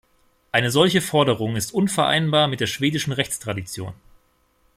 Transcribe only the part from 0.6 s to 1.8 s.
solche Forderung ist